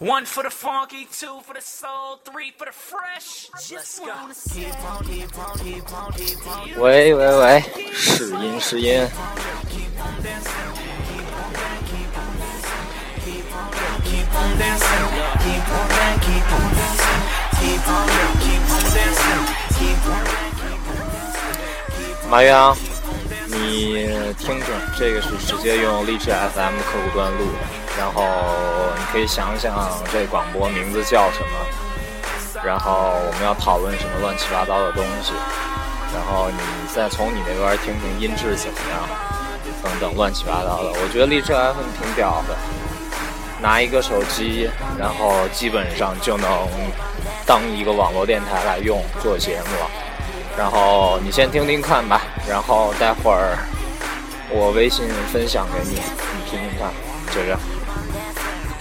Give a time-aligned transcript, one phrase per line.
[0.00, 3.50] One for the funky, two for the soul, three for the fresh.
[3.66, 4.14] Just go.
[4.54, 6.70] Keep on, keep on, keep on, keep on.
[6.80, 9.10] 喂喂喂，试音试音
[9.68, 10.70] ，Keep on dancing,
[11.02, 12.86] keep on dancing,
[13.26, 13.42] keep
[14.38, 15.10] on dancing,
[15.42, 15.90] keep on,
[16.22, 17.18] keep on dancing,
[17.58, 18.06] keep on.
[22.30, 22.76] 马洋，
[23.48, 24.06] 你
[24.38, 27.58] 听听，这个是直接用荔枝 FM 客户端录的，
[27.98, 28.77] 然后你
[29.12, 29.74] 可以想想
[30.12, 35.32] 这广播名字叫什么，然后我们要讨论什么乱七八糟的东西，
[36.14, 36.58] 然后你
[36.94, 39.08] 再从你那边听听音质怎么样，
[39.82, 40.90] 等等乱七八糟的。
[40.90, 42.56] 我觉得荔枝 FM 挺屌的，
[43.60, 46.68] 拿一个手机，然后基本上就能
[47.46, 49.76] 当一个网络电台来用做节目。
[50.56, 53.56] 然后你先听听看吧，然后待会儿
[54.50, 56.90] 我微信分享给你，你听听看，
[57.32, 57.60] 就这样。